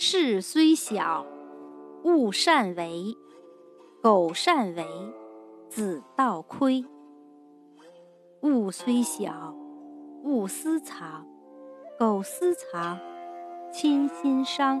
[0.00, 1.26] 事虽小
[2.04, 3.16] 勿擅为
[4.00, 4.86] 苟擅为
[5.68, 6.84] 子道亏。
[8.42, 9.56] 物虽小
[10.22, 11.26] 勿私藏
[11.98, 12.96] 苟私藏
[13.72, 14.80] 亲心伤